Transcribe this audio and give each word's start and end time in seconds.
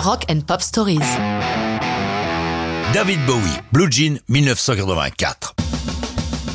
Rock 0.00 0.24
and 0.30 0.40
Pop 0.46 0.62
Stories. 0.62 0.98
David 2.94 3.20
Bowie, 3.26 3.60
Blue 3.70 3.92
Jean 3.92 4.18
1984. 4.30 5.54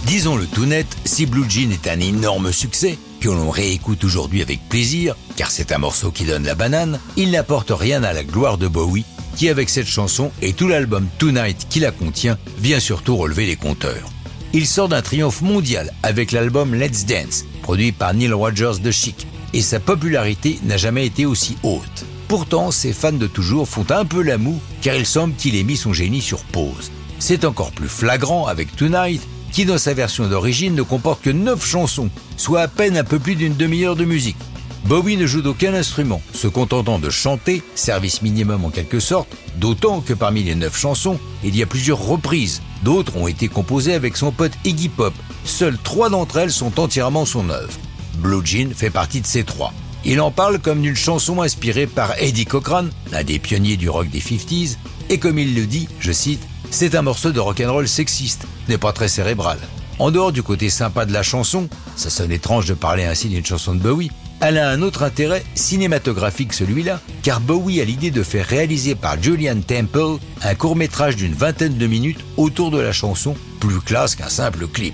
Disons-le 0.07 0.47
tout 0.47 0.65
net, 0.65 0.87
si 1.05 1.27
Blue 1.27 1.47
Jean 1.47 1.71
est 1.71 1.87
un 1.87 1.99
énorme 1.99 2.51
succès, 2.51 2.97
que 3.21 3.29
l'on 3.29 3.51
réécoute 3.51 4.03
aujourd'hui 4.03 4.41
avec 4.41 4.67
plaisir, 4.67 5.15
car 5.35 5.51
c'est 5.51 5.71
un 5.71 5.77
morceau 5.77 6.09
qui 6.09 6.25
donne 6.25 6.43
la 6.43 6.55
banane, 6.55 6.99
il 7.17 7.29
n'apporte 7.29 7.69
rien 7.69 8.03
à 8.03 8.13
la 8.13 8.23
gloire 8.23 8.57
de 8.57 8.67
Bowie, 8.67 9.05
qui 9.35 9.47
avec 9.47 9.69
cette 9.69 9.85
chanson 9.85 10.31
et 10.41 10.53
tout 10.53 10.67
l'album 10.67 11.07
Tonight 11.19 11.67
qui 11.69 11.79
la 11.79 11.91
contient, 11.91 12.39
vient 12.57 12.79
surtout 12.79 13.15
relever 13.15 13.45
les 13.45 13.57
compteurs. 13.57 14.09
Il 14.53 14.65
sort 14.65 14.89
d'un 14.89 15.03
triomphe 15.03 15.43
mondial 15.43 15.93
avec 16.01 16.31
l'album 16.31 16.73
Let's 16.73 17.05
Dance, 17.05 17.45
produit 17.61 17.91
par 17.91 18.15
Neil 18.15 18.33
Rogers 18.33 18.79
de 18.81 18.89
Chic, 18.89 19.27
et 19.53 19.61
sa 19.61 19.79
popularité 19.79 20.59
n'a 20.63 20.77
jamais 20.77 21.05
été 21.05 21.27
aussi 21.27 21.57
haute. 21.61 22.05
Pourtant, 22.27 22.71
ses 22.71 22.93
fans 22.93 23.11
de 23.11 23.27
toujours 23.27 23.67
font 23.67 23.85
un 23.89 24.05
peu 24.05 24.21
la 24.21 24.37
moue 24.37 24.59
car 24.81 24.95
il 24.95 25.05
semble 25.05 25.35
qu'il 25.35 25.55
ait 25.55 25.63
mis 25.63 25.77
son 25.77 25.93
génie 25.93 26.21
sur 26.21 26.39
pause. 26.39 26.91
C'est 27.19 27.45
encore 27.45 27.71
plus 27.71 27.87
flagrant 27.87 28.47
avec 28.47 28.75
Tonight 28.75 29.21
qui 29.51 29.63
dans 29.63 29.77
sa 29.77 29.93
version 29.93 30.27
d'origine 30.27 30.75
ne 30.75 30.81
comporte 30.81 31.21
que 31.21 31.29
9 31.29 31.65
chansons, 31.65 32.09
soit 32.35 32.61
à 32.61 32.67
peine 32.67 32.97
un 32.97 33.05
peu 33.05 33.19
plus 33.19 33.35
d'une 33.35 33.55
demi-heure 33.55 33.95
de 33.95 34.03
musique. 34.03 34.35
Bowie 34.83 35.15
ne 35.17 35.25
joue 35.25 35.41
d'aucun 35.41 35.73
instrument, 35.73 36.21
se 36.33 36.47
contentant 36.47 36.99
de 36.99 37.09
chanter, 37.09 37.63
service 37.73 38.21
minimum 38.21 38.65
en 38.65 38.69
quelque 38.69 38.99
sorte, 38.99 39.29
d'autant 39.57 40.01
que 40.01 40.13
parmi 40.13 40.43
les 40.43 40.55
9 40.55 40.77
chansons, 40.77 41.19
il 41.43 41.55
y 41.55 41.63
a 41.63 41.65
plusieurs 41.65 42.05
reprises. 42.05 42.61
D'autres 42.83 43.15
ont 43.15 43.27
été 43.27 43.47
composées 43.47 43.93
avec 43.93 44.17
son 44.17 44.31
pote 44.31 44.51
Iggy 44.65 44.89
Pop. 44.89 45.13
Seules 45.45 45.77
trois 45.81 46.09
d'entre 46.09 46.37
elles 46.37 46.51
sont 46.51 46.79
entièrement 46.79 47.25
son 47.25 47.49
œuvre. 47.49 47.73
Blue 48.17 48.45
Jean 48.45 48.71
fait 48.75 48.89
partie 48.89 49.21
de 49.21 49.27
ces 49.27 49.43
trois. 49.43 49.73
Il 50.07 50.21
en 50.21 50.29
parle 50.29 50.59
comme 50.59 50.83
d'une 50.83 50.95
chanson 50.95 51.41
inspirée 51.41 51.87
par 51.87 52.13
Eddie 52.21 52.45
Cochran, 52.45 52.85
l'un 53.11 53.23
des 53.23 53.39
pionniers 53.39 53.75
du 53.75 53.89
rock 53.89 54.07
des 54.09 54.19
50s, 54.19 54.77
et 55.09 55.17
comme 55.17 55.39
il 55.39 55.55
le 55.55 55.65
dit, 55.65 55.87
je 55.99 56.11
cite, 56.11 56.43
c'est 56.69 56.93
un 56.93 57.01
morceau 57.01 57.31
de 57.31 57.39
rock'n'roll 57.39 57.87
sexiste, 57.87 58.45
n'est 58.69 58.77
pas 58.77 58.93
très 58.93 59.07
cérébral. 59.07 59.57
En 59.97 60.11
dehors 60.11 60.31
du 60.31 60.43
côté 60.43 60.69
sympa 60.69 61.05
de 61.05 61.13
la 61.13 61.23
chanson, 61.23 61.69
ça 61.95 62.11
sonne 62.11 62.31
étrange 62.31 62.67
de 62.67 62.75
parler 62.75 63.03
ainsi 63.03 63.29
d'une 63.29 63.45
chanson 63.45 63.73
de 63.73 63.79
Bowie, 63.79 64.11
elle 64.41 64.59
a 64.59 64.69
un 64.69 64.83
autre 64.83 65.01
intérêt 65.01 65.43
cinématographique 65.55 66.53
celui-là, 66.53 67.01
car 67.23 67.39
Bowie 67.39 67.81
a 67.81 67.85
l'idée 67.85 68.11
de 68.11 68.21
faire 68.21 68.45
réaliser 68.45 68.93
par 68.93 69.21
Julian 69.21 69.59
Temple 69.65 70.19
un 70.43 70.53
court 70.53 70.75
métrage 70.75 71.15
d'une 71.15 71.33
vingtaine 71.33 71.77
de 71.77 71.87
minutes 71.87 72.23
autour 72.37 72.69
de 72.69 72.79
la 72.79 72.91
chanson, 72.91 73.33
plus 73.59 73.79
classe 73.79 74.13
qu'un 74.13 74.29
simple 74.29 74.67
clip. 74.67 74.93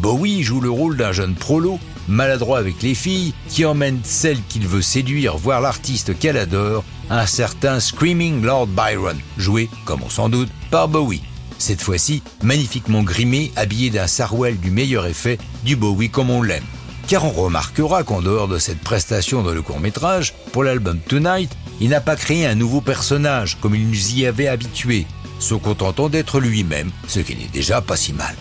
Bowie 0.00 0.42
joue 0.42 0.62
le 0.62 0.70
rôle 0.70 0.96
d'un 0.96 1.12
jeune 1.12 1.34
prolo 1.34 1.78
maladroit 2.08 2.58
avec 2.58 2.82
les 2.82 2.94
filles, 2.94 3.34
qui 3.48 3.64
emmène 3.64 4.00
celle 4.02 4.42
qu'il 4.48 4.66
veut 4.66 4.82
séduire, 4.82 5.36
voir 5.36 5.60
l'artiste 5.60 6.18
qu'elle 6.18 6.36
adore, 6.36 6.84
un 7.10 7.26
certain 7.26 7.80
Screaming 7.80 8.42
Lord 8.42 8.68
Byron, 8.68 9.18
joué, 9.36 9.68
comme 9.84 10.02
on 10.02 10.10
s'en 10.10 10.28
doute, 10.28 10.50
par 10.70 10.88
Bowie. 10.88 11.22
Cette 11.58 11.80
fois-ci, 11.80 12.22
magnifiquement 12.42 13.02
grimé, 13.02 13.52
habillé 13.56 13.90
d'un 13.90 14.06
sarouel 14.06 14.58
du 14.58 14.70
meilleur 14.70 15.06
effet, 15.06 15.38
du 15.64 15.76
Bowie 15.76 16.10
comme 16.10 16.30
on 16.30 16.42
l'aime. 16.42 16.64
Car 17.08 17.24
on 17.24 17.30
remarquera 17.30 18.04
qu'en 18.04 18.20
dehors 18.20 18.48
de 18.48 18.58
cette 18.58 18.80
prestation 18.80 19.42
dans 19.42 19.54
le 19.54 19.62
court 19.62 19.80
métrage, 19.80 20.34
pour 20.52 20.62
l'album 20.62 21.00
Tonight, 21.00 21.50
il 21.80 21.88
n'a 21.88 22.00
pas 22.00 22.16
créé 22.16 22.46
un 22.46 22.54
nouveau 22.54 22.80
personnage 22.80 23.56
comme 23.60 23.74
il 23.74 23.88
nous 23.88 24.14
y 24.14 24.26
avait 24.26 24.48
habitué, 24.48 25.06
se 25.38 25.54
contentant 25.54 26.08
d'être 26.08 26.40
lui-même, 26.40 26.90
ce 27.06 27.20
qui 27.20 27.34
n'est 27.34 27.48
déjà 27.52 27.80
pas 27.80 27.96
si 27.96 28.12
mal. 28.12 28.34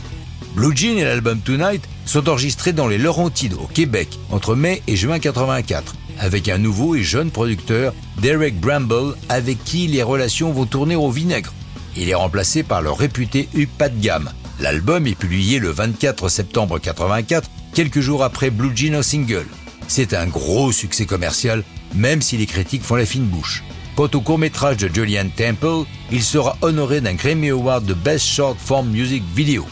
Blue 0.56 0.76
Jean 0.76 0.98
et 0.98 1.04
l'album 1.04 1.40
Tonight 1.40 1.88
sont 2.06 2.30
enregistrés 2.30 2.74
dans 2.74 2.88
les 2.88 2.98
Laurentides 2.98 3.54
au 3.54 3.68
Québec 3.68 4.20
entre 4.32 4.56
mai 4.56 4.82
et 4.88 4.96
juin 4.96 5.20
84 5.20 5.96
avec 6.20 6.50
un 6.50 6.58
nouveau 6.58 6.96
et 6.96 7.04
jeune 7.04 7.32
producteur, 7.32 7.94
Derek 8.22 8.60
Bramble, 8.60 9.16
avec 9.30 9.64
qui 9.64 9.88
les 9.88 10.04
relations 10.04 10.52
vont 10.52 10.66
tourner 10.66 10.96
au 10.96 11.10
vinaigre. 11.10 11.54
Il 11.96 12.10
est 12.10 12.16
remplacé 12.16 12.64
par 12.64 12.82
le 12.82 12.92
réputé 12.92 13.48
Hugh 13.56 13.70
Padgham. 13.78 14.32
L'album 14.60 15.08
est 15.08 15.16
publié 15.16 15.60
le 15.60 15.70
24 15.70 16.30
septembre 16.30 16.80
84, 16.80 17.50
quelques 17.74 18.00
jours 18.00 18.24
après 18.24 18.50
Blue 18.50 18.76
Jean 18.76 18.96
en 18.96 19.04
single. 19.04 19.48
C'est 19.88 20.14
un 20.14 20.28
gros 20.28 20.72
succès 20.72 21.06
commercial, 21.06 21.64
même 21.96 22.22
si 22.22 22.38
les 22.38 22.46
critiques 22.46 22.84
font 22.84 22.96
la 22.96 23.06
fine 23.06 23.26
bouche. 23.26 23.64
Quant 23.96 24.10
au 24.14 24.22
court-métrage 24.22 24.78
de 24.78 24.94
Julian 24.94 25.28
Temple, 25.36 25.88
il 26.12 26.22
sera 26.22 26.58
honoré 26.62 27.02
d'un 27.02 27.14
Grammy 27.14 27.50
Award 27.50 27.86
de 27.86 27.94
Best 27.94 28.26
Short 28.26 28.58
Form 28.60 28.90
Music 28.90 29.24
Video. 29.34 29.66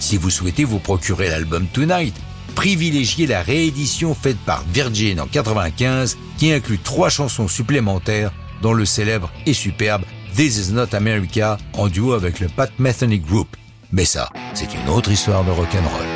Si 0.00 0.16
vous 0.16 0.30
souhaitez 0.30 0.64
vous 0.64 0.78
procurer 0.78 1.28
l'album 1.28 1.66
Tonight, 1.66 2.14
privilégiez 2.54 3.26
la 3.26 3.42
réédition 3.42 4.14
faite 4.14 4.38
par 4.44 4.64
Virgin 4.72 5.20
en 5.20 5.26
95 5.26 6.18
qui 6.38 6.52
inclut 6.52 6.78
trois 6.78 7.10
chansons 7.10 7.46
supplémentaires 7.46 8.32
dont 8.62 8.72
le 8.72 8.86
célèbre 8.86 9.30
et 9.46 9.52
superbe 9.52 10.02
This 10.34 10.56
Is 10.56 10.72
Not 10.72 10.94
America 10.94 11.58
en 11.74 11.88
duo 11.88 12.14
avec 12.14 12.40
le 12.40 12.48
Pat 12.48 12.72
Metheny 12.78 13.18
Group. 13.18 13.56
Mais 13.92 14.04
ça, 14.04 14.30
c'est 14.54 14.74
une 14.74 14.88
autre 14.88 15.10
histoire 15.10 15.44
de 15.44 15.50
rock'n'roll. 15.50 16.09